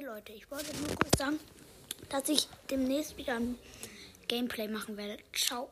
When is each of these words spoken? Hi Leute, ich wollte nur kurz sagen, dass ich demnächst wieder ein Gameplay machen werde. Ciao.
Hi 0.00 0.06
Leute, 0.06 0.32
ich 0.32 0.50
wollte 0.50 0.74
nur 0.78 0.96
kurz 0.96 1.18
sagen, 1.18 1.38
dass 2.08 2.28
ich 2.30 2.48
demnächst 2.70 3.18
wieder 3.18 3.34
ein 3.34 3.58
Gameplay 4.28 4.66
machen 4.66 4.96
werde. 4.96 5.18
Ciao. 5.34 5.68